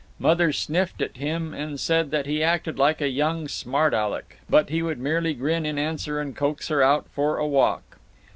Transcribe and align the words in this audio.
Mother 0.17 0.51
sniffed 0.51 0.99
at 1.03 1.17
him 1.17 1.53
and 1.53 1.79
said 1.79 2.09
that 2.09 2.25
he 2.25 2.41
acted 2.41 2.79
like 2.79 3.01
a 3.01 3.07
young 3.09 3.47
smart 3.47 3.93
Aleck, 3.93 4.37
but 4.49 4.69
he 4.69 4.81
would 4.81 4.97
merely 4.97 5.35
grin 5.35 5.63
in 5.63 5.77
answer 5.77 6.19
and 6.19 6.35
coax 6.35 6.69
her 6.69 6.81
out 6.81 7.05
for 7.13 7.37
a 7.37 7.45
walk. 7.45 7.83